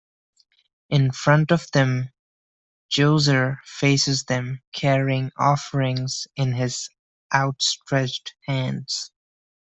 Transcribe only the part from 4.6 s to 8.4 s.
carrying offerings in his outstretched